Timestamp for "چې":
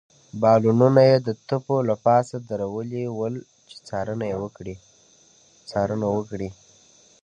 3.69-3.75